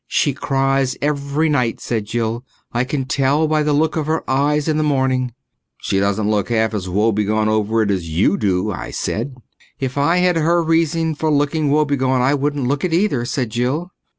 "She 0.07 0.33
cries 0.33 0.97
every 0.99 1.47
night," 1.47 1.79
said 1.79 2.05
Jill. 2.05 2.43
"I 2.71 2.83
can 2.85 3.05
tell 3.05 3.47
by 3.47 3.61
the 3.61 3.71
look 3.71 3.95
of 3.95 4.07
her 4.07 4.27
eyes 4.27 4.67
in 4.67 4.77
the 4.77 4.81
morning." 4.83 5.35
"She 5.77 5.99
doesn't 5.99 6.27
look 6.27 6.49
half 6.49 6.73
as 6.73 6.89
woebegone 6.89 7.47
over 7.47 7.83
it 7.83 7.91
as 7.91 8.09
you 8.09 8.35
do," 8.35 8.71
I 8.71 8.89
said. 8.89 9.35
"If 9.79 9.99
I 9.99 10.17
had 10.17 10.37
her 10.37 10.63
reason 10.63 11.13
for 11.13 11.29
looking 11.29 11.69
woebegone 11.69 12.19
I 12.19 12.33
wouldn't 12.33 12.65
look 12.67 12.83
it 12.83 12.95
either," 12.95 13.25
said 13.25 13.51
Jill. 13.51 13.91